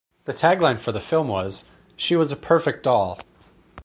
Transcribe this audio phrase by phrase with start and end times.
[0.25, 3.19] The tagline for the film was She was a perfect doll.